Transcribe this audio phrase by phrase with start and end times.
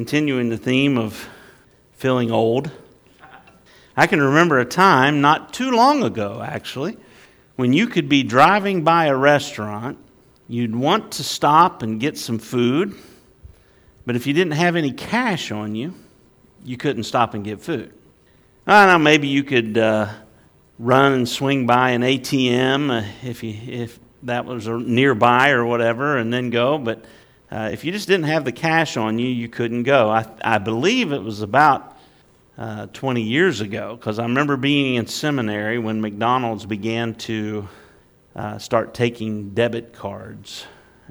[0.00, 1.28] continuing the theme of
[1.92, 2.70] feeling old,
[3.94, 6.96] I can remember a time not too long ago, actually,
[7.56, 9.98] when you could be driving by a restaurant,
[10.48, 12.94] you'd want to stop and get some food,
[14.06, 15.92] but if you didn't have any cash on you,
[16.64, 17.92] you couldn't stop and get food.
[18.66, 20.08] I don't know, maybe you could uh,
[20.78, 26.16] run and swing by an ATM uh, if, you, if that was nearby or whatever,
[26.16, 27.04] and then go, but
[27.50, 30.08] uh, if you just didn't have the cash on you, you couldn't go.
[30.08, 31.96] I, I believe it was about
[32.56, 37.68] uh, 20 years ago because I remember being in seminary when McDonald's began to
[38.36, 40.64] uh, start taking debit cards.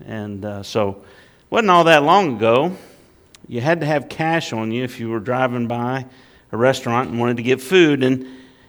[0.06, 1.04] And uh, so,
[1.50, 2.78] wasn't all that long ago.
[3.48, 6.06] You had to have cash on you if you were driving by
[6.52, 8.02] a restaurant and wanted to get food.
[8.04, 8.28] And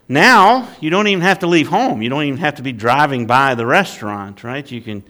[0.09, 2.03] now you don't even have to leave home.
[2.03, 4.69] You don't even have to be driving by the restaurant, right?
[4.69, 5.05] You can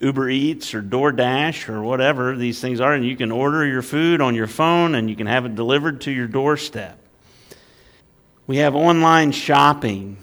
[0.00, 4.20] Uber Eats or DoorDash or whatever these things are, and you can order your food
[4.20, 6.98] on your phone and you can have it delivered to your doorstep.
[8.46, 10.18] We have online shopping,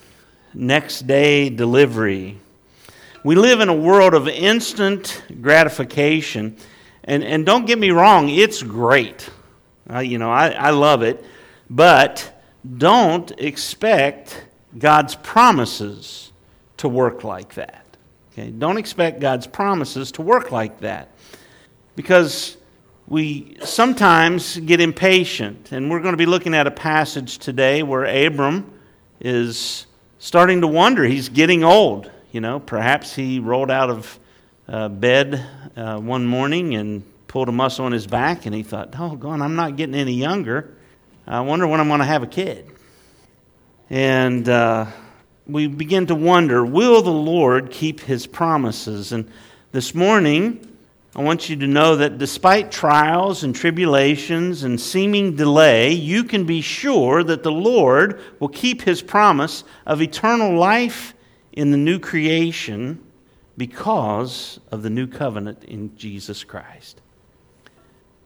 [0.53, 2.37] next day delivery.
[3.23, 6.57] We live in a world of instant gratification.
[7.03, 9.29] And, and don't get me wrong, it's great.
[9.89, 11.25] Uh, you know, I, I love it.
[11.69, 12.43] But
[12.77, 14.45] don't expect
[14.77, 16.31] God's promises
[16.77, 17.80] to work like that.
[18.41, 18.51] Okay?
[18.51, 21.09] Don't expect God's promises to work like that.
[21.95, 22.57] Because
[23.07, 25.71] we sometimes get impatient.
[25.71, 28.71] And we're going to be looking at a passage today where Abram
[29.19, 29.85] is
[30.19, 31.03] starting to wonder.
[31.03, 32.09] He's getting old.
[32.31, 34.19] You know, perhaps he rolled out of
[34.67, 38.95] uh, bed uh, one morning and pulled a muscle in his back, and he thought,
[38.97, 40.77] "Oh, God, I'm not getting any younger.
[41.27, 42.71] I wonder when I'm going to have a kid."
[43.89, 44.85] And uh,
[45.51, 49.11] we begin to wonder will the Lord keep his promises?
[49.11, 49.29] And
[49.71, 50.67] this morning,
[51.15, 56.45] I want you to know that despite trials and tribulations and seeming delay, you can
[56.45, 61.13] be sure that the Lord will keep his promise of eternal life
[61.51, 63.03] in the new creation
[63.57, 67.01] because of the new covenant in Jesus Christ.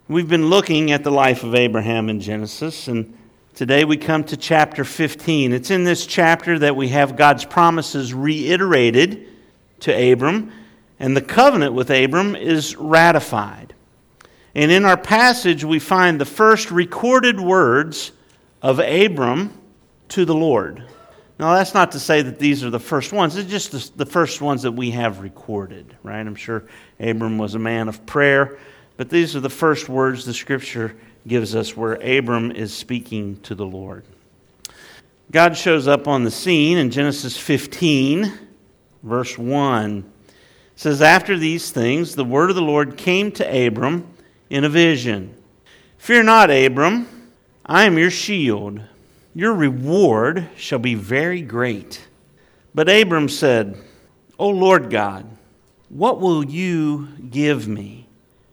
[0.07, 3.17] We've been looking at the life of Abraham in Genesis, and
[3.55, 5.53] Today we come to chapter 15.
[5.53, 9.29] It's in this chapter that we have God's promises reiterated
[9.79, 10.51] to Abram,
[10.99, 13.73] and the covenant with Abram is ratified.
[14.55, 18.11] And in our passage, we find the first recorded words
[18.61, 19.57] of Abram
[20.09, 20.83] to the Lord.
[21.39, 23.37] Now, that's not to say that these are the first ones.
[23.37, 26.19] It's just the first ones that we have recorded, right?
[26.19, 26.65] I'm sure
[26.99, 28.57] Abram was a man of prayer,
[28.97, 33.55] but these are the first words the scripture gives us where Abram is speaking to
[33.55, 34.03] the Lord.
[35.31, 38.31] God shows up on the scene in Genesis 15,
[39.01, 39.97] verse 1.
[39.97, 40.33] It
[40.75, 44.07] says, After these things, the word of the Lord came to Abram
[44.49, 45.35] in a vision
[45.97, 47.07] Fear not, Abram,
[47.65, 48.79] I am your shield.
[49.33, 52.07] Your reward shall be very great.
[52.75, 53.77] But Abram said,
[54.37, 55.25] O Lord God,
[55.89, 58.07] what will you give me?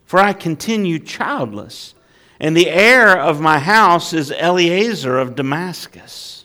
[0.06, 1.94] For I continue childless
[2.42, 6.44] and the heir of my house is Eliezer of Damascus.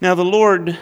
[0.00, 0.76] Now, the Lord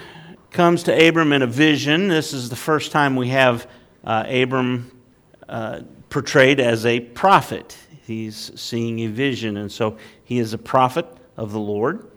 [0.51, 2.09] comes to Abram in a vision.
[2.09, 3.69] This is the first time we have
[4.03, 4.99] uh, Abram
[5.47, 7.77] uh, portrayed as a prophet.
[8.07, 12.11] He's seeing a vision, and so he is a prophet of the Lord.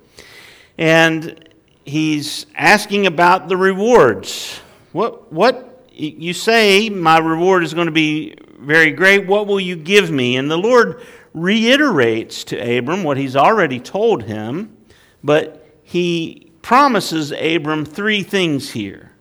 [0.78, 1.50] And
[1.84, 4.62] he's asking about the rewards.
[4.94, 9.28] What, what you say, my reward is going to be very great.
[9.28, 10.38] What will you give me?
[10.38, 11.02] And the Lord
[11.34, 14.78] reiterates to Abram what he's already told him,
[15.24, 19.12] but he promises Abram three things here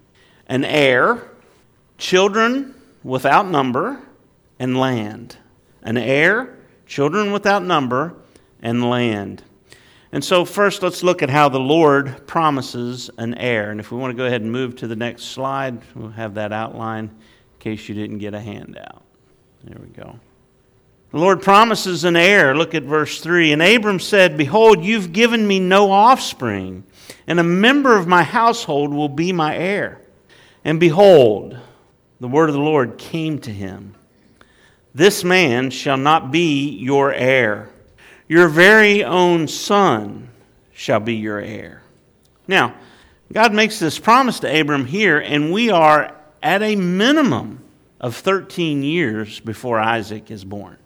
[0.46, 1.30] an heir,
[1.96, 4.00] children without number,
[4.58, 5.36] and land.
[5.82, 8.14] An heir, children without number,
[8.60, 9.42] and land.
[10.12, 13.70] And so, first, let's look at how the Lord promises an heir.
[13.70, 16.34] And if we want to go ahead and move to the next slide, we'll have
[16.34, 19.02] that outline in case you didn't get a handout.
[19.64, 20.20] There we go.
[21.12, 22.56] The Lord promises an heir.
[22.56, 23.52] Look at verse 3.
[23.52, 26.84] And Abram said, Behold, you've given me no offspring,
[27.26, 30.00] and a member of my household will be my heir.
[30.64, 31.58] And behold,
[32.18, 33.94] the word of the Lord came to him
[34.94, 37.68] This man shall not be your heir,
[38.26, 40.30] your very own son
[40.72, 41.82] shall be your heir.
[42.48, 42.74] Now,
[43.30, 47.62] God makes this promise to Abram here, and we are at a minimum
[48.00, 50.78] of 13 years before Isaac is born.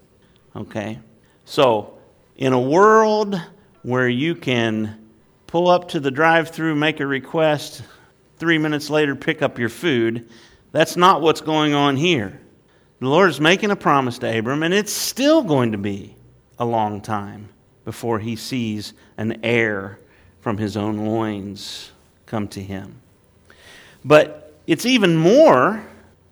[0.56, 0.98] Okay?
[1.44, 1.98] So,
[2.36, 3.40] in a world
[3.82, 4.98] where you can
[5.46, 7.82] pull up to the drive through, make a request,
[8.38, 10.28] three minutes later pick up your food,
[10.72, 12.40] that's not what's going on here.
[13.00, 16.16] The Lord is making a promise to Abram, and it's still going to be
[16.58, 17.48] a long time
[17.84, 19.98] before he sees an heir
[20.40, 21.92] from his own loins
[22.24, 23.00] come to him.
[24.04, 25.84] But it's even more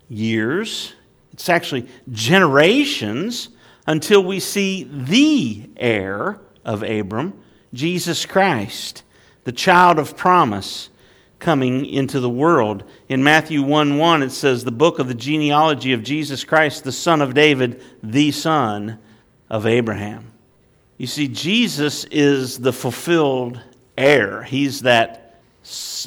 [0.09, 0.95] years,
[1.33, 3.51] it's actually generations
[3.87, 7.39] until we see the heir of Abram,
[7.73, 9.03] Jesus Christ,
[9.45, 10.91] the child of promise
[11.39, 12.85] coming into the world.
[13.09, 16.93] In Matthew 1 1, it says, The book of the genealogy of Jesus Christ, the
[16.93, 18.99] son of David, the son
[19.51, 20.33] of Abraham.
[20.97, 23.61] You see, Jesus is the fulfilled
[23.99, 24.43] heir.
[24.43, 25.41] He's that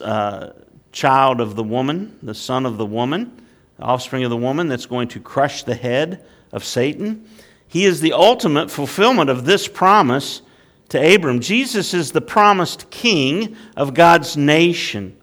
[0.01, 0.51] uh,
[0.91, 3.45] child of the woman, the son of the woman,
[3.77, 7.27] the offspring of the woman that's going to crush the head of Satan.
[7.67, 10.41] He is the ultimate fulfillment of this promise
[10.89, 11.41] to Abram.
[11.41, 15.17] Jesus is the promised king of God's nation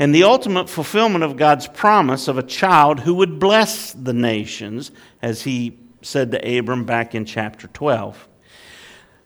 [0.00, 4.90] and the ultimate fulfillment of God's promise of a child who would bless the nations,
[5.20, 8.26] as he said to Abram back in chapter 12.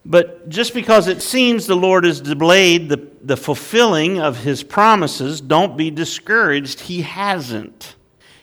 [0.05, 5.41] But just because it seems the Lord has delayed the, the fulfilling of his promises,
[5.41, 6.81] don't be discouraged.
[6.81, 7.94] He hasn't.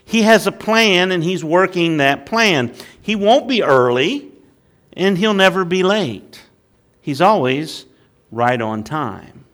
[0.02, 2.74] He has a plan and he's working that plan.
[3.02, 4.30] He won't be early
[4.94, 6.40] and he'll never be late.
[7.00, 7.84] He's always
[8.30, 9.44] right on time.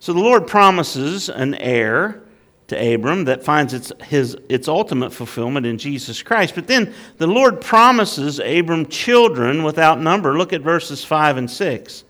[0.00, 2.22] So the Lord promises an heir
[2.68, 6.54] to Abram that finds its, his, its ultimate fulfillment in Jesus Christ.
[6.54, 10.36] But then the Lord promises Abram children without number.
[10.36, 12.04] Look at verses 5 and 6.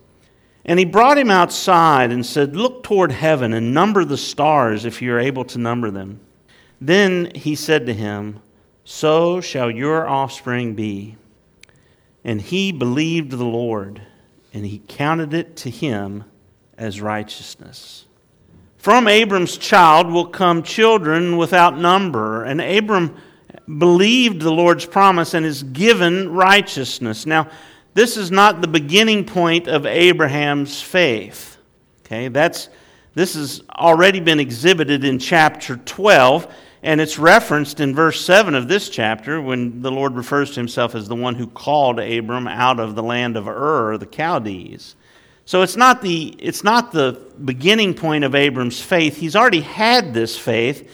[0.65, 5.01] And he brought him outside and said, Look toward heaven and number the stars if
[5.01, 6.21] you are able to number them.
[6.81, 8.41] Then he said to him,
[8.91, 11.17] So shall your offspring be.
[12.25, 14.01] And he believed the Lord,
[14.55, 16.25] and he counted it to him
[16.79, 18.07] as righteousness.
[18.79, 22.45] From Abram's child will come children without number.
[22.45, 23.15] And Abram
[23.67, 27.27] believed the Lord's promise and is given righteousness.
[27.27, 27.51] Now,
[27.93, 31.59] this is not the beginning point of Abraham's faith.
[32.07, 32.71] Okay, that's
[33.13, 36.51] this has already been exhibited in chapter 12,
[36.83, 40.95] and it's referenced in verse 7 of this chapter when the Lord refers to himself
[40.95, 44.95] as the one who called Abram out of the land of Ur, the Chaldees.
[45.45, 49.17] So it's not the, it's not the beginning point of Abram's faith.
[49.17, 50.89] He's already had this faith,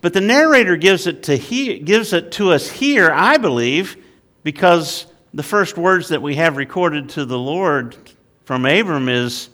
[0.00, 3.96] but the narrator gives it to, he, gives it to us here, I believe,
[4.42, 7.96] because the first words that we have recorded to the Lord
[8.44, 9.48] from Abram is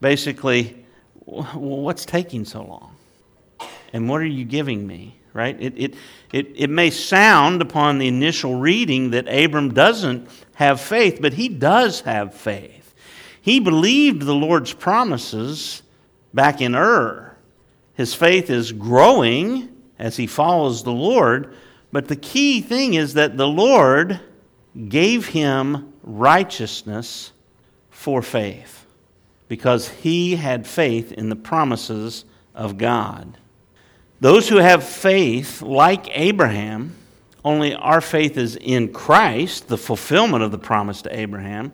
[0.00, 0.84] basically,
[1.24, 2.96] what's taking so long?
[3.92, 5.16] And what are you giving me?
[5.34, 5.56] Right?
[5.60, 5.94] It, it,
[6.32, 11.48] it, it may sound upon the initial reading that Abram doesn't have faith, but he
[11.48, 12.94] does have faith.
[13.40, 15.82] He believed the Lord's promises
[16.34, 17.34] back in Ur.
[17.94, 19.68] His faith is growing
[19.98, 21.54] as he follows the Lord,
[21.92, 24.20] but the key thing is that the Lord
[24.88, 27.32] gave him righteousness
[27.90, 28.86] for faith
[29.48, 32.24] because he had faith in the promises
[32.54, 33.38] of God.
[34.22, 36.94] Those who have faith, like Abraham,
[37.44, 41.72] only our faith is in Christ, the fulfillment of the promise to Abraham.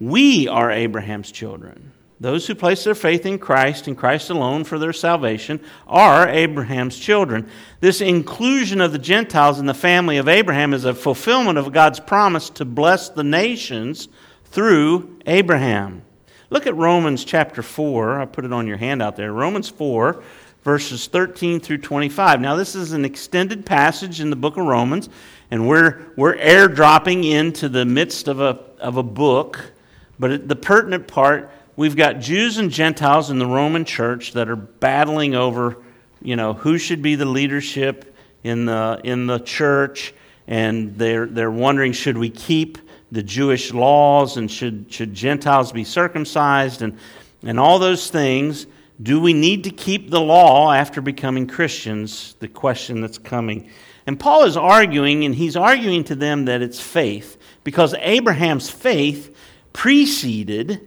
[0.00, 1.92] We are Abraham's children.
[2.18, 6.98] Those who place their faith in Christ and Christ alone for their salvation are Abraham's
[6.98, 7.50] children.
[7.80, 12.00] This inclusion of the Gentiles in the family of Abraham is a fulfillment of God's
[12.00, 14.08] promise to bless the nations
[14.46, 16.00] through Abraham.
[16.48, 18.20] Look at Romans chapter 4.
[18.20, 19.34] I put it on your handout there.
[19.34, 20.22] Romans 4,
[20.62, 22.40] verses 13 through 25.
[22.40, 25.08] Now, this is an extended passage in the book of Romans,
[25.50, 29.72] and we're, we're airdropping into the midst of a, of a book
[30.20, 34.56] but the pertinent part, we've got Jews and Gentiles in the Roman church that are
[34.56, 35.78] battling over,
[36.20, 38.14] you know, who should be the leadership
[38.44, 40.12] in the, in the church.
[40.46, 42.76] And they're, they're wondering should we keep
[43.10, 46.98] the Jewish laws and should, should Gentiles be circumcised and,
[47.42, 48.66] and all those things.
[49.02, 52.34] Do we need to keep the law after becoming Christians?
[52.40, 53.70] The question that's coming.
[54.06, 59.34] And Paul is arguing, and he's arguing to them that it's faith, because Abraham's faith
[59.72, 60.86] preceded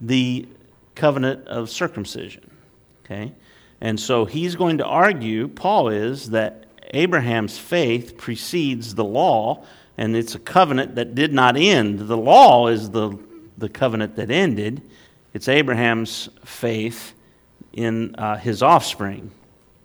[0.00, 0.46] the
[0.94, 2.50] covenant of circumcision.
[3.04, 3.32] Okay?
[3.80, 9.64] And so he's going to argue, Paul is, that Abraham's faith precedes the law,
[9.96, 12.00] and it's a covenant that did not end.
[12.00, 13.18] The law is the,
[13.56, 14.82] the covenant that ended.
[15.32, 17.14] It's Abraham's faith
[17.78, 19.30] in uh, his offspring.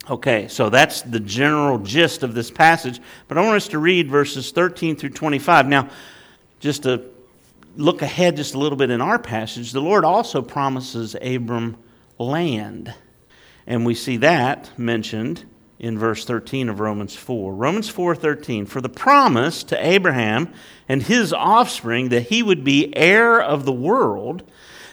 [0.09, 4.09] Okay, so that's the general gist of this passage, but I want us to read
[4.09, 5.67] verses 13 through 25.
[5.67, 5.89] Now,
[6.59, 7.05] just to
[7.77, 11.77] look ahead just a little bit in our passage, the Lord also promises Abram
[12.17, 12.93] land.
[13.65, 15.45] And we see that mentioned
[15.79, 17.53] in verse 13 of Romans 4.
[17.53, 20.51] Romans 4:13 For the promise to Abraham
[20.89, 24.43] and his offspring that he would be heir of the world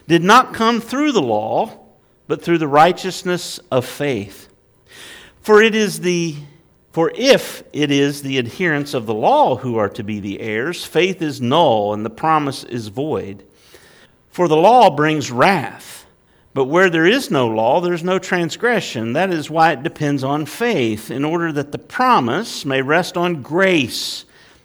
[0.06, 1.80] did not come through the law,
[2.30, 4.48] but through the righteousness of faith.
[5.42, 6.36] For it is the
[6.92, 10.84] for if it is the adherents of the law who are to be the heirs,
[10.84, 13.42] faith is null and the promise is void.
[14.30, 16.06] For the law brings wrath.
[16.54, 19.12] But where there is no law, there's no transgression.
[19.14, 23.42] That is why it depends on faith, in order that the promise may rest on
[23.42, 24.24] grace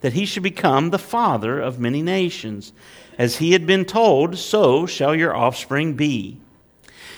[0.00, 2.72] that he should become the father of many nations.
[3.18, 6.38] As he had been told, so shall your offspring be.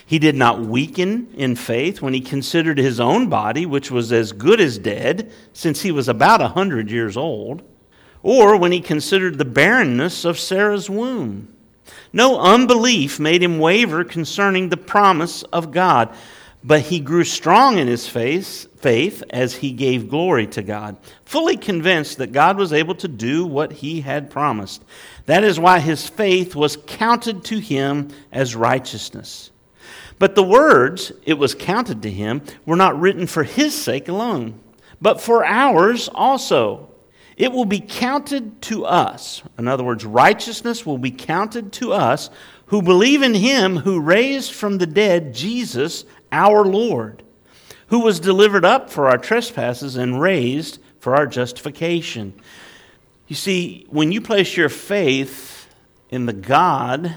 [0.04, 4.32] He did not weaken in faith when he considered his own body, which was as
[4.32, 7.62] good as dead, since he was about a hundred years old,
[8.22, 11.48] or when he considered the barrenness of Sarah's womb.
[12.12, 16.14] No unbelief made him waver concerning the promise of God.
[16.64, 21.56] But he grew strong in his faith, faith as he gave glory to God, fully
[21.56, 24.84] convinced that God was able to do what he had promised.
[25.26, 29.50] That is why his faith was counted to him as righteousness.
[30.20, 34.60] But the words, it was counted to him, were not written for his sake alone,
[35.00, 36.88] but for ours also.
[37.36, 39.42] It will be counted to us.
[39.58, 42.30] In other words, righteousness will be counted to us
[42.66, 47.22] who believe in him who raised from the dead Jesus our Lord,
[47.88, 52.32] who was delivered up for our trespasses and raised for our justification.
[53.28, 55.68] You see, when you place your faith
[56.08, 57.14] in the God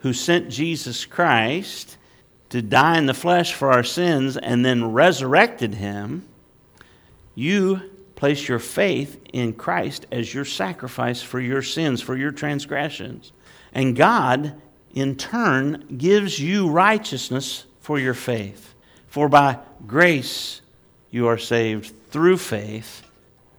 [0.00, 1.96] who sent Jesus Christ
[2.50, 6.26] to die in the flesh for our sins and then resurrected him,
[7.34, 7.82] you
[8.16, 13.32] place your faith in Christ as your sacrifice for your sins, for your transgressions.
[13.72, 14.60] And God,
[14.92, 18.74] in turn, gives you righteousness for your faith.
[19.06, 20.60] For by grace
[21.10, 23.02] you are saved through faith,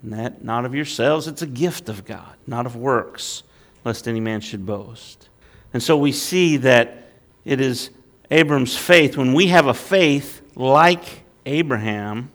[0.04, 3.42] and that not of yourselves, it's a gift of God, not of works,
[3.84, 5.30] lest any man should boast.
[5.74, 7.10] And so we see that
[7.44, 7.90] it is
[8.30, 9.18] Abram's faith.
[9.18, 12.30] When we have a faith like Abraham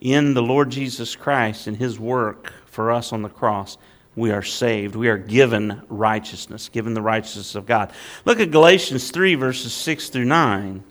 [0.00, 3.78] in the Lord Jesus Christ and his work for us on the cross,
[4.14, 4.94] we are saved.
[4.94, 7.92] We are given righteousness, given the righteousness of God.
[8.24, 10.84] Look at Galatians 3, verses 6 through 9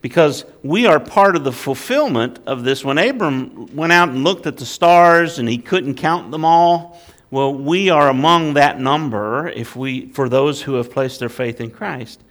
[0.00, 2.84] because we are part of the fulfillment of this.
[2.84, 7.00] When Abram went out and looked at the stars and he couldn't count them all,
[7.30, 11.60] well, we are among that number if we, for those who have placed their faith
[11.60, 12.22] in Christ.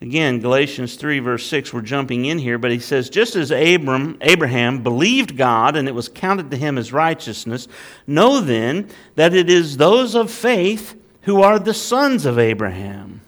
[0.00, 4.16] Again, Galatians 3, verse 6, we're jumping in here, but he says, Just as Abram,
[4.20, 7.66] Abraham believed God and it was counted to him as righteousness,
[8.06, 13.22] know then that it is those of faith who are the sons of Abraham.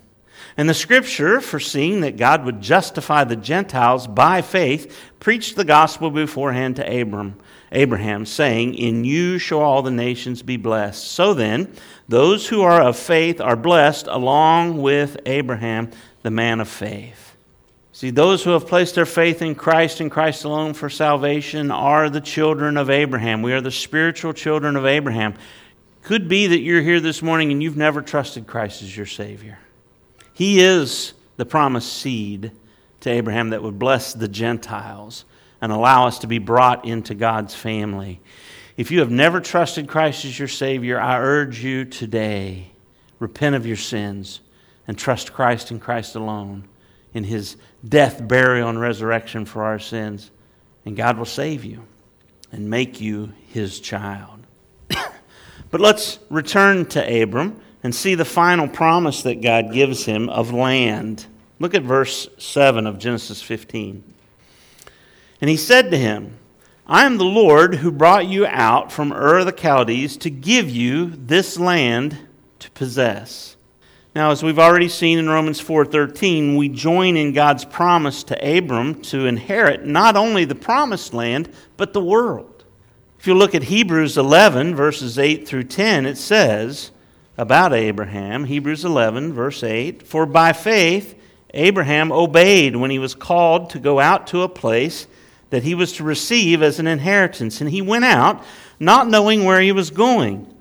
[0.61, 6.11] And the scripture, foreseeing that God would justify the Gentiles by faith, preached the gospel
[6.11, 7.37] beforehand to Abram,
[7.73, 11.03] Abraham, saying, In you shall all the nations be blessed.
[11.03, 11.75] So then,
[12.11, 17.35] those who are of faith are blessed along with Abraham, the man of faith.
[17.95, 22.11] See, those who have placed their faith in Christ and Christ alone for salvation are
[22.11, 23.41] the children of Abraham.
[23.41, 25.37] We are the spiritual children of Abraham.
[26.03, 29.59] Could be that you're here this morning and you've never trusted Christ as your Savior.
[30.41, 32.53] He is the promised seed
[33.01, 35.27] to Abraham that would bless the Gentiles
[35.61, 38.23] and allow us to be brought into God's family.
[38.79, 42.71] If you have never trusted Christ as your Savior, I urge you today
[43.19, 44.41] repent of your sins
[44.89, 46.67] and trust Christ and Christ alone
[47.13, 50.31] in His death, burial, and resurrection for our sins.
[50.87, 51.85] And God will save you
[52.51, 54.41] and make you His child.
[55.71, 60.53] but let's return to Abram and see the final promise that God gives him of
[60.53, 61.27] land.
[61.59, 64.03] Look at verse 7 of Genesis 15.
[65.41, 66.39] And he said to him,
[66.87, 70.69] I am the Lord who brought you out from Ur of the Chaldees to give
[70.69, 72.19] you this land
[72.59, 73.57] to possess.
[74.15, 79.01] Now, as we've already seen in Romans 4:13, we join in God's promise to Abram
[79.03, 82.65] to inherit not only the promised land, but the world.
[83.21, 86.91] If you look at Hebrews 11 verses 8 through 10, it says,
[87.41, 91.19] about Abraham, Hebrews 11, verse 8 For by faith
[91.55, 95.07] Abraham obeyed when he was called to go out to a place
[95.49, 98.45] that he was to receive as an inheritance, and he went out,
[98.79, 100.55] not knowing where he was going.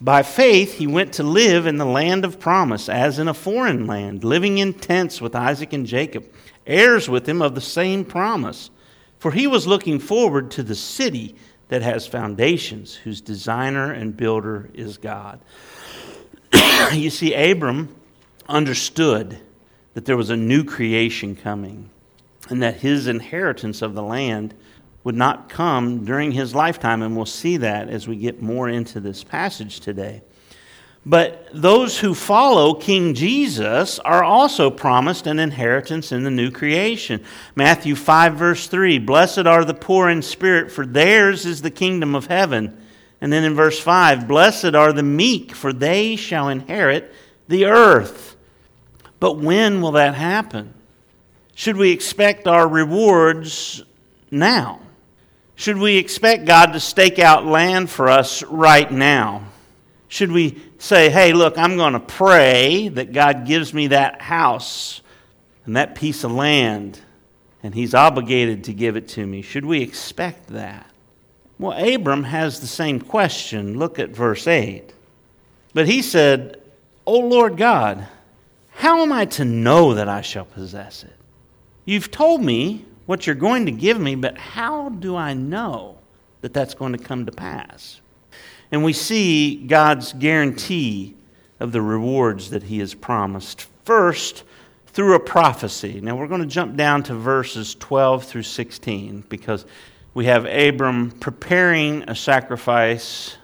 [0.00, 3.86] By faith, he went to live in the land of promise, as in a foreign
[3.86, 6.24] land, living in tents with Isaac and Jacob,
[6.66, 8.70] heirs with him of the same promise.
[9.18, 11.36] For he was looking forward to the city
[11.68, 15.38] that has foundations, whose designer and builder is God.
[16.92, 17.94] you see, Abram
[18.48, 19.38] understood
[19.94, 21.90] that there was a new creation coming
[22.48, 24.54] and that his inheritance of the land
[25.04, 29.00] would not come during his lifetime, and we'll see that as we get more into
[29.00, 30.22] this passage today.
[31.04, 37.24] But those who follow King Jesus are also promised an inheritance in the new creation.
[37.56, 42.14] Matthew 5, verse 3 Blessed are the poor in spirit, for theirs is the kingdom
[42.14, 42.80] of heaven.
[43.22, 47.14] And then in verse 5 Blessed are the meek, for they shall inherit
[47.48, 48.36] the earth.
[49.20, 50.74] But when will that happen?
[51.54, 53.84] Should we expect our rewards
[54.30, 54.80] now?
[55.54, 59.44] Should we expect God to stake out land for us right now?
[60.08, 65.00] Should we say, hey, look, I'm going to pray that God gives me that house
[65.64, 66.98] and that piece of land,
[67.62, 69.42] and He's obligated to give it to me?
[69.42, 70.91] Should we expect that?
[71.58, 73.78] Well, Abram has the same question.
[73.78, 74.92] Look at verse 8.
[75.74, 76.60] But he said,
[77.06, 78.06] O Lord God,
[78.70, 81.12] how am I to know that I shall possess it?
[81.84, 85.98] You've told me what you're going to give me, but how do I know
[86.40, 88.00] that that's going to come to pass?
[88.70, 91.14] And we see God's guarantee
[91.60, 93.66] of the rewards that He has promised.
[93.84, 94.44] First,
[94.92, 96.00] through a prophecy.
[96.00, 99.64] Now we're going to jump down to verses 12 through 16 because
[100.14, 103.36] we have Abram preparing a sacrifice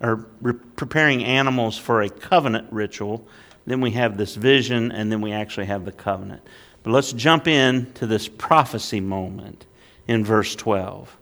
[0.00, 3.26] or re- preparing animals for a covenant ritual.
[3.66, 6.42] Then we have this vision, and then we actually have the covenant.
[6.82, 9.66] But let's jump in to this prophecy moment
[10.06, 11.16] in verse 12.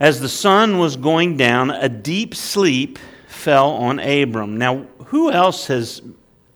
[0.00, 4.58] As the sun was going down, a deep sleep fell on Abram.
[4.58, 6.02] Now, who else has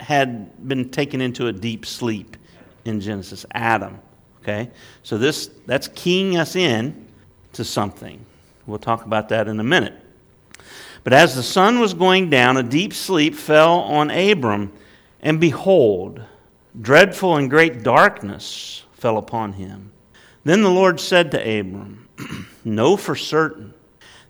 [0.01, 2.37] had been taken into a deep sleep
[2.85, 3.47] in Genesis?
[3.53, 3.99] Adam.
[4.43, 4.71] Okay?
[5.03, 7.08] So this that's keying us in
[7.59, 8.25] to something.
[8.67, 9.95] We'll talk about that in a minute.
[11.05, 14.73] But as the sun was going down, a deep sleep fell on Abram,
[15.21, 16.23] and behold,
[16.81, 19.91] Dreadful and great darkness fell upon him.
[20.45, 22.09] Then the Lord said to Abram,
[22.65, 23.75] Know for certain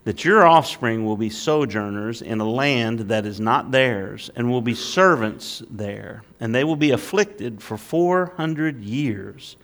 [0.03, 4.61] that your offspring will be sojourners in a land that is not theirs, and will
[4.61, 9.55] be servants there, and they will be afflicted for four hundred years.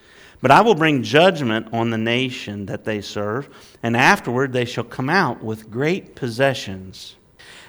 [0.45, 3.49] But I will bring judgment on the nation that they serve,
[3.81, 7.15] and afterward they shall come out with great possessions.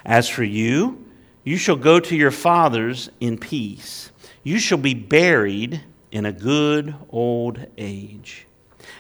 [0.05, 1.03] As for you,
[1.43, 4.13] you shall go to your fathers in peace.
[4.43, 5.81] You shall be buried
[6.13, 8.47] in a good old age.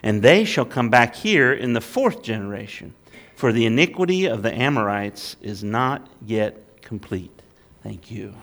[0.02, 2.94] And they shall come back here in the fourth generation,
[3.34, 7.42] for the iniquity of the Amorites is not yet complete.
[7.82, 8.36] Thank you.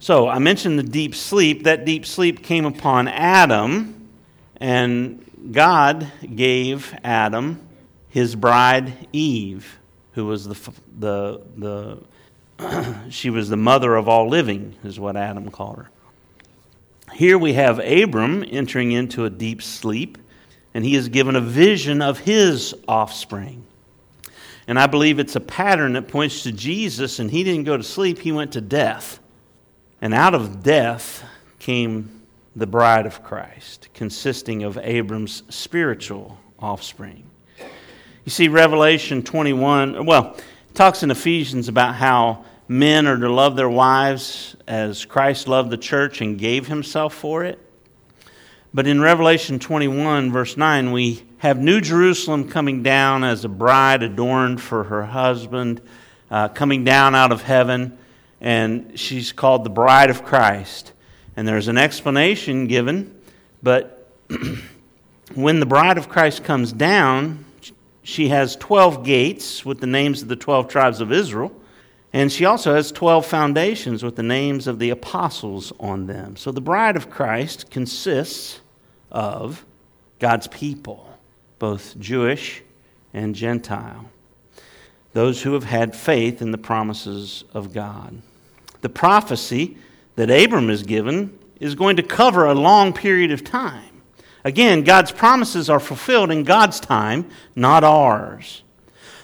[0.00, 1.62] So, I mentioned the deep sleep.
[1.62, 4.00] That deep sleep came upon Adam,
[4.62, 7.66] and God gave Adam
[8.08, 9.80] his bride Eve,
[10.12, 11.98] who was the, the,
[12.58, 15.90] the she was the mother of all living, is what Adam called her.
[17.12, 20.16] Here we have Abram entering into a deep sleep,
[20.72, 23.66] and he is given a vision of his offspring.
[24.68, 27.82] And I believe it's a pattern that points to Jesus, and he didn't go to
[27.82, 29.18] sleep, he went to death.
[30.00, 31.24] And out of death
[31.58, 32.21] came
[32.54, 37.24] the bride of Christ, consisting of Abram's spiritual offspring.
[38.24, 40.36] You see, Revelation 21, well,
[40.74, 45.76] talks in Ephesians about how men are to love their wives as Christ loved the
[45.76, 47.58] church and gave himself for it.
[48.74, 54.02] But in Revelation 21, verse 9, we have New Jerusalem coming down as a bride
[54.02, 55.82] adorned for her husband,
[56.30, 57.98] uh, coming down out of heaven,
[58.40, 60.92] and she's called the bride of Christ.
[61.36, 63.18] And there's an explanation given,
[63.62, 64.06] but
[65.34, 67.44] when the bride of Christ comes down,
[68.02, 71.52] she has 12 gates with the names of the 12 tribes of Israel.
[72.12, 76.36] And she also has 12 foundations with the names of the apostles on them.
[76.36, 78.60] So the bride of Christ consists
[79.10, 79.64] of
[80.18, 81.08] God's people,
[81.58, 82.62] both Jewish
[83.14, 84.10] and Gentile,
[85.14, 88.20] those who have had faith in the promises of God.
[88.82, 89.78] The prophecy
[90.16, 94.02] that Abram is given is going to cover a long period of time.
[94.44, 98.62] Again, God's promises are fulfilled in God's time, not ours.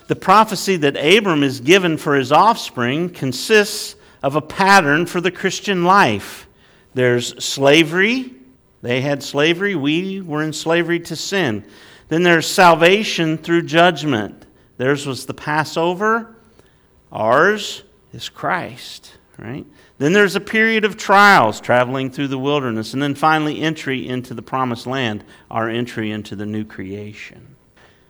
[0.06, 5.30] The prophecy that Abram is given for his offspring consists of a pattern for the
[5.30, 6.48] Christian life.
[6.94, 8.32] There's slavery.
[8.80, 9.74] They had slavery.
[9.74, 11.64] We were in slavery to sin.
[12.08, 14.46] Then there's salvation through judgment.
[14.78, 16.34] Theirs was the Passover.
[17.12, 19.66] Ours is Christ, right?
[19.98, 24.32] Then there's a period of trials, traveling through the wilderness, and then finally entry into
[24.32, 27.56] the promised land, our entry into the new creation.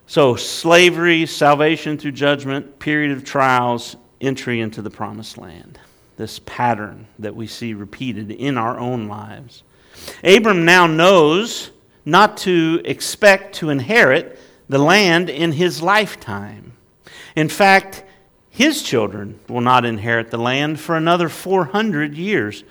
[0.07, 5.79] So, slavery, salvation through judgment, period of trials, entry into the promised land.
[6.17, 9.63] This pattern that we see repeated in our own lives.
[10.23, 11.71] Abram now knows
[12.05, 16.73] not to expect to inherit the land in his lifetime.
[17.37, 18.05] In fact,
[18.59, 22.65] his children will not inherit the land for another 400 years.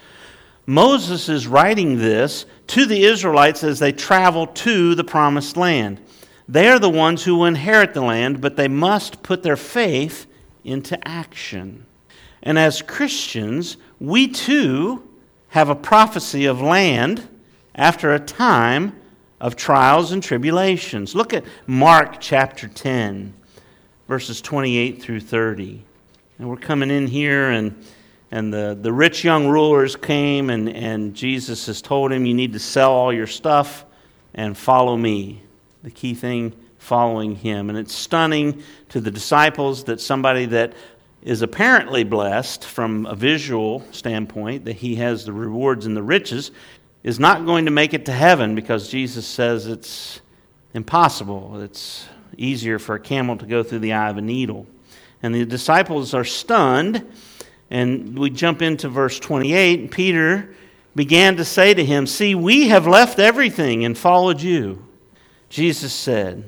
[0.65, 6.01] Moses is writing this to the Israelites as they travel to the promised land.
[6.45, 10.25] They are the ones who will inherit the land, but they must put their faith
[10.65, 11.85] into action.
[12.43, 15.07] And as Christians, we too
[15.51, 17.29] have a prophecy of land
[17.73, 18.93] after a time
[19.39, 21.15] of trials and tribulations.
[21.15, 23.33] Look at Mark chapter 10,
[24.07, 25.83] verses 28 through 30.
[26.39, 27.83] And we're coming in here, and,
[28.31, 32.53] and the, the rich young rulers came, and, and Jesus has told him, You need
[32.53, 33.85] to sell all your stuff
[34.33, 35.41] and follow me
[35.83, 37.69] the key thing following him.
[37.69, 40.73] And it's stunning to the disciples that somebody that
[41.23, 46.51] is apparently blessed from a visual standpoint, that he has the rewards and the riches,
[47.03, 50.21] is not going to make it to heaven because Jesus says it's
[50.73, 51.61] impossible.
[51.61, 54.67] It's easier for a camel to go through the eye of a needle.
[55.21, 57.05] And the disciples are stunned.
[57.69, 59.91] And we jump into verse 28.
[59.91, 60.55] Peter
[60.95, 64.85] began to say to him, See, we have left everything and followed you.
[65.49, 66.43] Jesus said,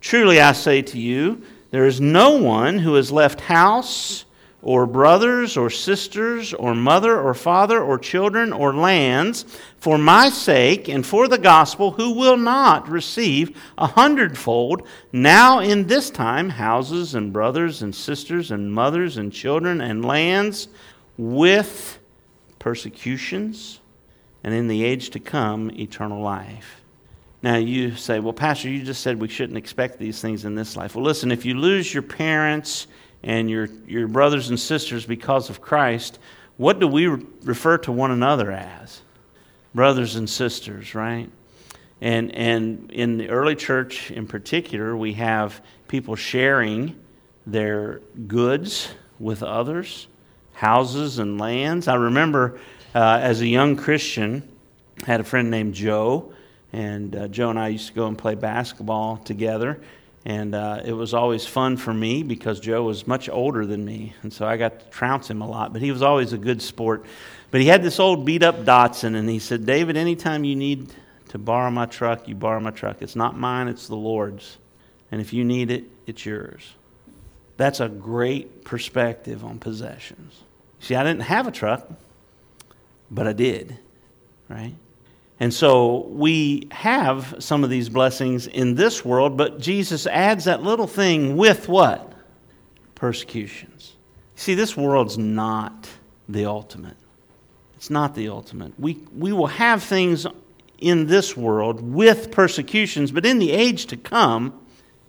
[0.00, 4.24] Truly I say to you, there is no one who has left house
[4.64, 9.44] or brothers or sisters or mother or father or children or lands
[9.76, 15.86] for my sake and for the gospel who will not receive a hundredfold now in
[15.86, 20.68] this time houses and brothers and sisters and mothers and children and lands
[21.18, 21.98] with
[22.58, 23.80] persecutions
[24.42, 26.80] and in the age to come eternal life.
[27.42, 30.74] Now, you say, well, Pastor, you just said we shouldn't expect these things in this
[30.74, 30.94] life.
[30.94, 32.86] Well, listen, if you lose your parents
[33.24, 36.18] and your, your brothers and sisters because of Christ,
[36.58, 39.00] what do we refer to one another as?
[39.74, 41.28] Brothers and sisters, right?
[42.00, 47.00] And, and in the early church in particular, we have people sharing
[47.46, 50.06] their goods with others,
[50.52, 51.88] houses and lands.
[51.88, 52.60] I remember
[52.94, 54.46] uh, as a young Christian,
[55.02, 56.34] I had a friend named Joe
[56.74, 59.80] and uh, Joe and I used to go and play basketball together.
[60.24, 64.14] And uh, it was always fun for me because Joe was much older than me.
[64.22, 65.72] And so I got to trounce him a lot.
[65.72, 67.04] But he was always a good sport.
[67.50, 69.16] But he had this old beat up Datsun.
[69.16, 70.92] And he said, David, anytime you need
[71.28, 73.02] to borrow my truck, you borrow my truck.
[73.02, 74.56] It's not mine, it's the Lord's.
[75.12, 76.72] And if you need it, it's yours.
[77.56, 80.42] That's a great perspective on possessions.
[80.80, 81.88] See, I didn't have a truck,
[83.10, 83.78] but I did,
[84.48, 84.74] right?
[85.40, 90.62] And so we have some of these blessings in this world, but Jesus adds that
[90.62, 92.12] little thing with what?
[92.94, 93.96] Persecutions.
[94.36, 95.88] See, this world's not
[96.28, 96.96] the ultimate.
[97.76, 98.78] It's not the ultimate.
[98.78, 100.26] We, we will have things
[100.78, 104.58] in this world with persecutions, but in the age to come,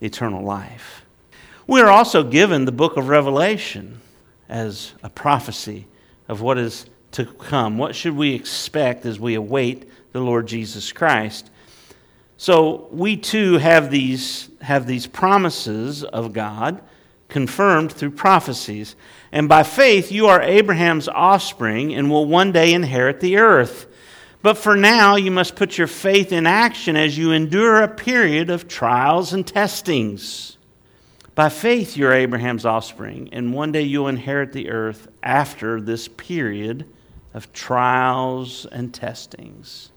[0.01, 1.03] eternal life.
[1.67, 4.01] We are also given the book of Revelation
[4.49, 5.87] as a prophecy
[6.27, 7.77] of what is to come.
[7.77, 11.51] What should we expect as we await the Lord Jesus Christ.
[12.37, 16.81] So we too have these, have these promises of God
[17.27, 18.95] confirmed through prophecies.
[19.33, 23.87] And by faith, you are Abraham's offspring and will one day inherit the earth.
[24.41, 28.49] But for now, you must put your faith in action as you endure a period
[28.49, 30.57] of trials and testings.
[31.33, 36.85] By faith, you're Abraham's offspring, and one day you'll inherit the earth after this period
[37.35, 39.91] of trials and testings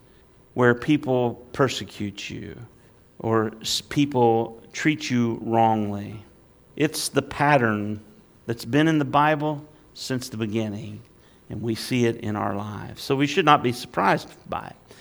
[0.55, 2.59] where people persecute you
[3.20, 3.53] or
[3.88, 6.24] people treat you wrongly.
[6.74, 8.03] It's the pattern
[8.46, 11.01] that's been in the Bible since the beginning,
[11.48, 13.03] and we see it in our lives.
[13.03, 14.94] So we should not be surprised by it.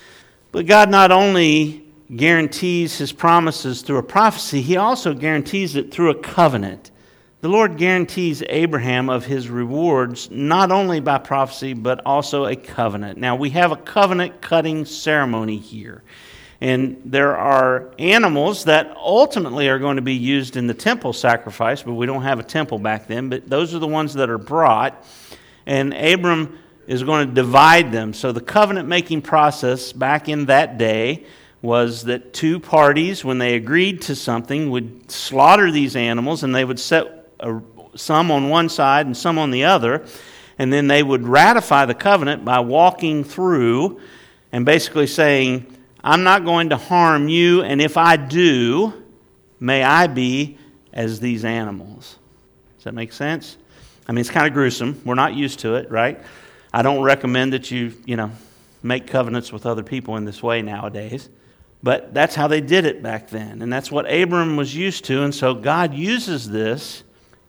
[0.52, 6.12] But God not only guarantees his promises through a prophecy, he also guarantees it through
[6.12, 6.91] a covenant.
[7.39, 13.19] The Lord guarantees Abraham of his rewards not only by prophecy, but also a covenant.
[13.19, 16.02] Now, we have a covenant cutting ceremony here.
[16.62, 21.84] And there are animals that ultimately are going to be used in the temple sacrifice,
[21.84, 23.30] but we don't have a temple back then.
[23.30, 25.06] But those are the ones that are brought.
[25.67, 28.13] And Abram is going to divide them.
[28.13, 31.26] So the covenant making process back in that day
[31.62, 36.65] was that two parties, when they agreed to something, would slaughter these animals and they
[36.65, 37.17] would set
[37.95, 40.06] some on one side and some on the other.
[40.60, 44.00] And then they would ratify the covenant by walking through
[44.52, 45.65] and basically saying,
[46.04, 48.93] I'm not going to harm you, and if I do,
[49.60, 50.58] may I be
[50.93, 52.17] as these animals.
[52.78, 53.58] Does that make sense?
[54.08, 55.02] I mean, it's kind of gruesome.
[55.04, 56.21] We're not used to it, right?
[56.73, 58.32] I don't recommend that you, you know,
[58.82, 61.30] make covenants with other people in this way nowadays.
[61.84, 63.62] But that's how they did it back then.
[63.62, 65.23] And that's what Abram was used to.
[65.23, 67.04] And so God uses this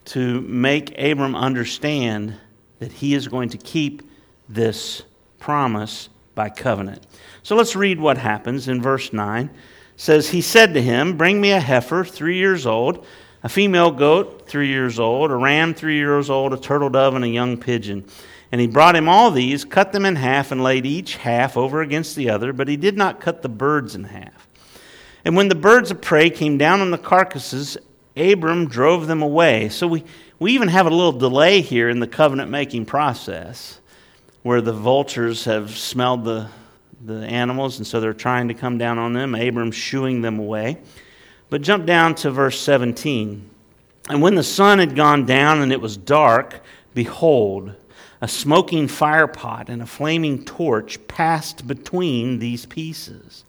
[0.09, 2.35] to make Abram understand
[2.79, 4.03] that he is going to keep
[4.49, 5.03] this
[5.38, 7.07] promise by covenant.
[7.42, 9.47] So let's read what happens in verse 9.
[9.47, 9.51] It
[9.97, 13.05] says, He said to him, Bring me a heifer, three years old,
[13.42, 17.25] a female goat, three years old, a ram, three years old, a turtle dove, and
[17.25, 18.07] a young pigeon.
[18.51, 21.83] And he brought him all these, cut them in half, and laid each half over
[21.83, 24.49] against the other, but he did not cut the birds in half.
[25.23, 27.77] And when the birds of prey came down on the carcasses,
[28.21, 29.69] Abram drove them away.
[29.69, 30.05] So we,
[30.39, 33.81] we even have a little delay here in the covenant making process
[34.43, 36.49] where the vultures have smelled the,
[37.05, 39.35] the animals, and so they're trying to come down on them.
[39.35, 40.79] Abram's shooing them away.
[41.51, 43.49] But jump down to verse 17.
[44.09, 46.63] And when the sun had gone down and it was dark,
[46.95, 47.75] behold,
[48.21, 53.45] a smoking firepot and a flaming torch passed between these pieces.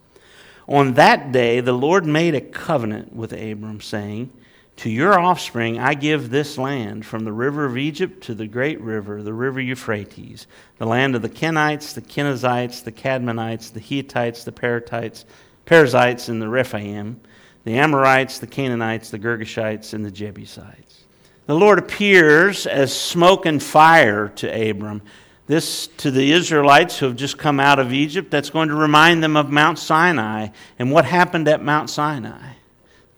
[0.68, 4.32] On that day, the Lord made a covenant with Abram, saying,
[4.80, 8.80] To your offspring I give this land, from the river of Egypt to the great
[8.80, 14.46] river, the river Euphrates, the land of the Kenites, the Kenizzites, the Cadmonites, the Hittites,
[14.46, 15.26] the Perizzites,
[15.66, 17.20] Perizzites, and the Rephaim,
[17.66, 21.04] the Amorites, the Canaanites, the Girgashites, and the Jebusites.
[21.46, 25.02] The Lord appears as smoke and fire to Abram.
[25.48, 29.22] This, to the Israelites who have just come out of Egypt, that's going to remind
[29.22, 32.54] them of Mount Sinai and what happened at Mount Sinai.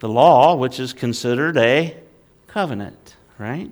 [0.01, 1.95] The law, which is considered a
[2.47, 3.69] covenant, right?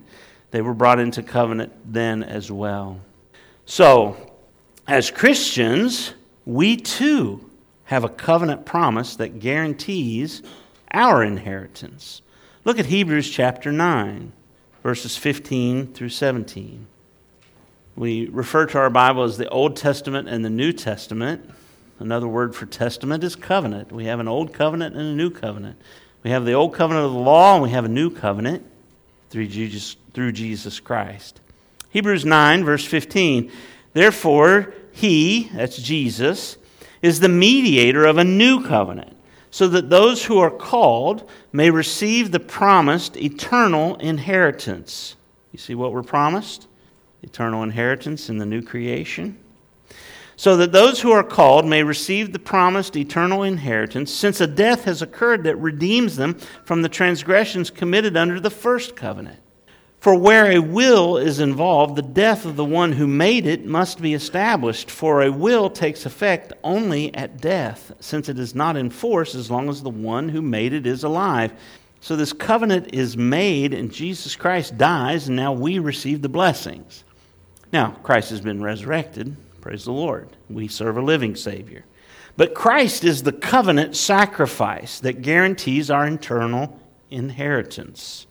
[0.51, 2.99] They were brought into covenant then as well.
[3.65, 4.15] So,
[4.87, 6.13] as Christians,
[6.45, 7.49] we too
[7.85, 10.43] have a covenant promise that guarantees
[10.91, 12.21] our inheritance.
[12.63, 14.31] Look at Hebrews chapter 9
[14.83, 16.85] verses 15 through 17.
[17.95, 21.49] We refer to our Bible as the Old Testament and the New Testament.
[21.97, 23.91] Another word for testament is covenant.
[23.91, 25.81] We have an old covenant and a new covenant.
[26.23, 28.65] We have the old covenant of the law and we have a new covenant
[29.29, 31.39] through Jesus, through Jesus Christ.
[31.91, 33.51] Hebrews 9, verse 15.
[33.93, 36.57] Therefore, he, that's Jesus,
[37.01, 39.15] is the mediator of a new covenant
[39.51, 45.15] so that those who are called may receive the promised eternal inheritance.
[45.51, 46.67] You see what we're promised?
[47.23, 49.37] Eternal inheritance in the new creation.
[50.39, 54.85] So that those who are called may receive the promised eternal inheritance, since a death
[54.85, 59.41] has occurred that redeems them from the transgressions committed under the first covenant.
[59.99, 64.01] For where a will is involved, the death of the one who made it must
[64.01, 68.89] be established, for a will takes effect only at death, since it is not in
[68.89, 71.51] force as long as the one who made it is alive.
[71.99, 77.03] So this covenant is made, and Jesus Christ dies, and now we receive the blessings.
[77.73, 79.35] Now, Christ has been resurrected.
[79.61, 80.37] Praise the Lord.
[80.49, 81.85] We serve a living Savior.
[82.37, 86.79] But Christ is the covenant sacrifice that guarantees our eternal
[87.11, 88.27] inheritance.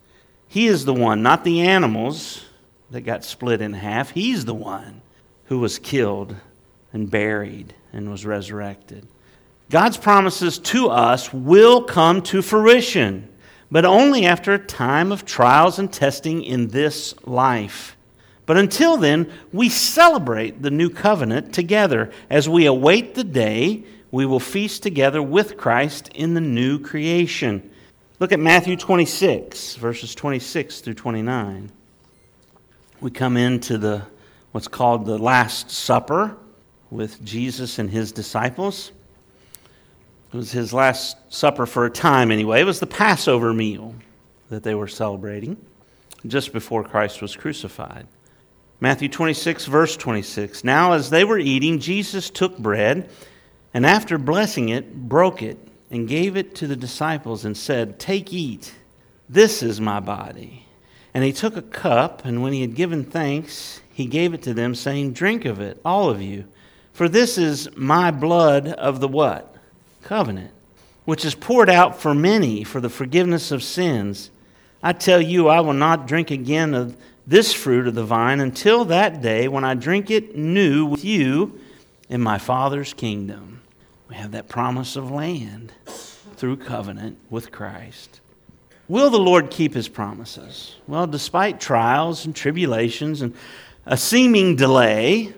[0.46, 2.46] He is the one, not the animals
[2.90, 4.10] that got split in half.
[4.10, 5.02] He's the one
[5.44, 6.36] who was killed
[6.92, 9.06] and buried and was resurrected.
[9.68, 13.28] God's promises to us will come to fruition,
[13.70, 17.97] but only after a time of trials and testing in this life.
[18.48, 24.24] But until then, we celebrate the new covenant together as we await the day we
[24.24, 27.70] will feast together with Christ in the new creation.
[28.20, 31.70] Look at Matthew 26, verses 26 through 29.
[33.02, 34.06] We come into the
[34.52, 36.34] what's called the Last Supper
[36.88, 38.92] with Jesus and his disciples.
[40.32, 42.62] It was his last supper for a time, anyway.
[42.62, 43.94] It was the Passover meal
[44.48, 45.58] that they were celebrating
[46.26, 48.06] just before Christ was crucified.
[48.80, 50.62] Matthew 26, verse 26.
[50.62, 53.10] Now, as they were eating, Jesus took bread
[53.74, 55.58] and after blessing it, broke it
[55.90, 58.74] and gave it to the disciples and said, Take, eat.
[59.28, 60.66] This is my body.
[61.12, 64.54] And he took a cup, and when he had given thanks, he gave it to
[64.54, 66.44] them, saying, Drink of it, all of you.
[66.92, 69.54] For this is my blood of the what?
[70.02, 70.52] Covenant,
[71.04, 74.30] which is poured out for many for the forgiveness of sins.
[74.82, 76.96] I tell you, I will not drink again of
[77.28, 81.60] this fruit of the vine until that day when I drink it new with you
[82.08, 83.60] in my Father's kingdom.
[84.08, 85.74] We have that promise of land
[86.36, 88.22] through covenant with Christ.
[88.88, 90.76] Will the Lord keep his promises?
[90.86, 93.34] Well, despite trials and tribulations and
[93.84, 95.34] a seeming delay,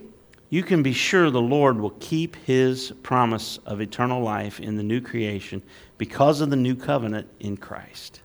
[0.49, 4.85] you can be sure the Lord will keep his promise of eternal life in the
[4.85, 5.61] new creation
[5.99, 8.21] because of the new covenant in Christ.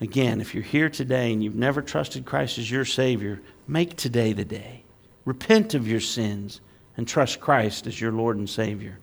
[0.00, 4.32] Again, if you're here today and you've never trusted Christ as your Savior, make today
[4.32, 4.84] the day.
[5.24, 6.60] Repent of your sins
[6.96, 8.98] and trust Christ as your Lord and Savior.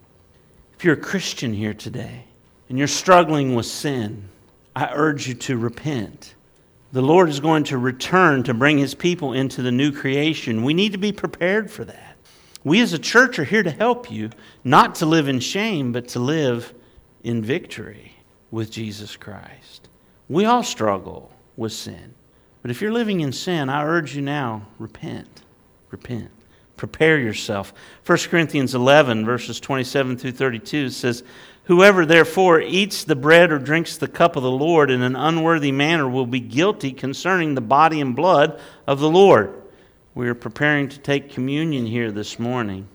[0.77, 2.25] If you're a Christian here today
[2.69, 4.29] and you're struggling with sin,
[4.75, 6.35] I urge you to repent.
[6.91, 10.63] The Lord is going to return to bring his people into the new creation.
[10.63, 12.17] We need to be prepared for that.
[12.63, 14.29] We as a church are here to help you,
[14.63, 16.73] not to live in shame, but to live
[17.23, 18.13] in victory
[18.51, 19.82] with Jesus Christ.
[20.29, 22.13] We all struggle with sin.
[22.61, 25.43] But if you're living in sin, I urge you now repent.
[25.91, 26.31] Repent.
[26.77, 27.73] Prepare yourself.
[28.05, 31.23] 1 Corinthians 11, verses 27 through 32 says,
[31.65, 35.71] Whoever therefore eats the bread or drinks the cup of the Lord in an unworthy
[35.71, 39.61] manner will be guilty concerning the body and blood of the Lord.
[40.15, 42.87] We are preparing to take communion here this morning.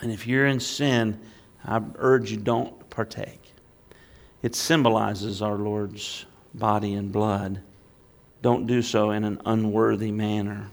[0.00, 1.18] And if you're in sin,
[1.64, 3.54] I urge you don't partake.
[4.42, 7.60] It symbolizes our Lord's body and blood.
[8.42, 10.70] Don't do so in an unworthy manner.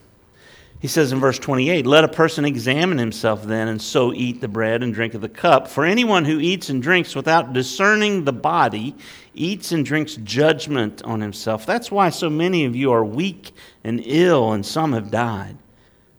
[0.81, 4.47] He says in verse 28 Let a person examine himself then, and so eat the
[4.47, 5.67] bread and drink of the cup.
[5.67, 8.95] For anyone who eats and drinks without discerning the body
[9.35, 11.65] eats and drinks judgment on himself.
[11.65, 13.51] That's why so many of you are weak
[13.83, 15.55] and ill, and some have died.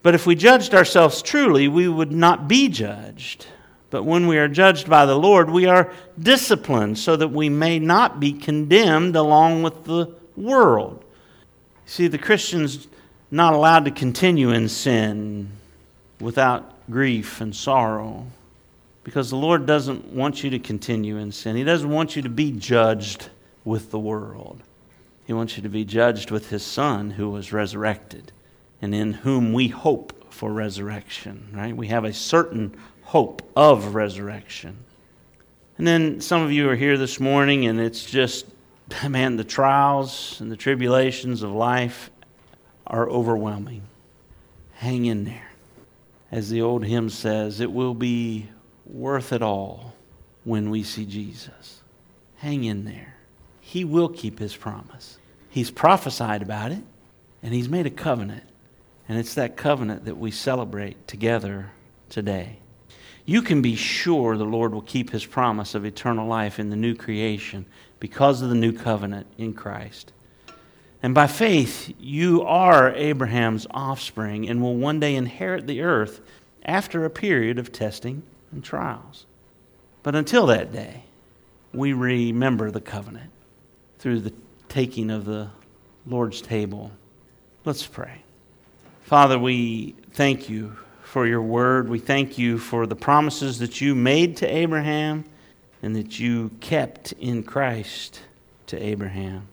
[0.02, 3.46] But if we judged ourselves truly, we would not be judged.
[3.92, 7.78] But when we are judged by the Lord, we are disciplined so that we may
[7.78, 11.04] not be condemned along with the world.
[11.84, 12.88] See, the Christians
[13.30, 15.50] not allowed to continue in sin
[16.20, 18.28] without grief and sorrow
[19.04, 21.54] because the Lord doesn't want you to continue in sin.
[21.54, 23.28] He doesn't want you to be judged
[23.62, 24.62] with the world.
[25.26, 28.32] He wants you to be judged with His Son who was resurrected
[28.80, 31.76] and in whom we hope for resurrection, right?
[31.76, 32.74] We have a certain
[33.12, 34.74] hope of resurrection.
[35.76, 38.46] And then some of you are here this morning and it's just,
[39.06, 42.10] man, the trials and the tribulations of life
[42.86, 43.82] are overwhelming.
[44.76, 45.50] Hang in there.
[46.30, 48.48] As the old hymn says, it will be
[48.86, 49.92] worth it all
[50.44, 51.82] when we see Jesus.
[52.36, 53.16] Hang in there.
[53.60, 55.18] He will keep his promise.
[55.50, 56.82] He's prophesied about it,
[57.42, 58.44] and he's made a covenant.
[59.06, 61.72] And it's that covenant that we celebrate together
[62.08, 62.60] today.
[63.24, 66.76] You can be sure the Lord will keep his promise of eternal life in the
[66.76, 67.66] new creation
[68.00, 70.12] because of the new covenant in Christ.
[71.02, 76.20] And by faith, you are Abraham's offspring and will one day inherit the earth
[76.64, 79.26] after a period of testing and trials.
[80.02, 81.04] But until that day,
[81.72, 83.30] we remember the covenant
[83.98, 84.32] through the
[84.68, 85.50] taking of the
[86.06, 86.90] Lord's table.
[87.64, 88.22] Let's pray.
[89.02, 90.76] Father, we thank you
[91.12, 91.90] for your word.
[91.90, 95.26] We thank you for the promises that you made to Abraham
[95.82, 98.22] and that you kept in Christ
[98.68, 99.46] to Abraham.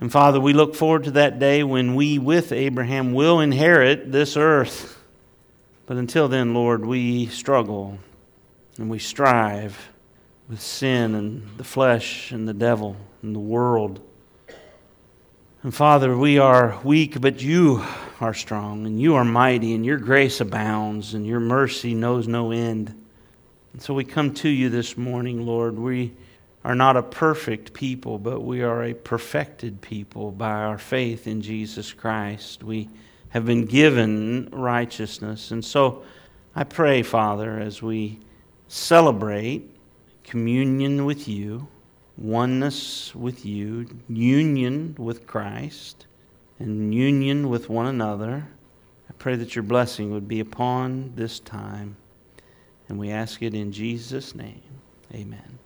[0.00, 4.36] And Father, we look forward to that day when we, with Abraham, will inherit this
[4.36, 5.00] earth.
[5.86, 8.00] But until then, Lord, we struggle
[8.76, 9.90] and we strive
[10.48, 14.00] with sin and the flesh and the devil and the world.
[15.62, 17.84] And Father, we are weak, but you
[18.20, 22.52] are strong and you are mighty, and your grace abounds and your mercy knows no
[22.52, 22.94] end.
[23.72, 25.78] And so we come to you this morning, Lord.
[25.78, 26.12] We
[26.64, 31.40] are not a perfect people, but we are a perfected people by our faith in
[31.40, 32.62] Jesus Christ.
[32.62, 32.88] We
[33.30, 35.50] have been given righteousness.
[35.52, 36.02] And so
[36.54, 38.18] I pray, Father, as we
[38.68, 39.70] celebrate
[40.24, 41.68] communion with you,
[42.18, 46.06] oneness with you, union with Christ,
[46.60, 48.46] and union with one another,
[49.08, 51.96] I pray that your blessing would be upon this time.
[52.88, 54.62] And we ask it in Jesus' name.
[55.12, 55.59] Amen.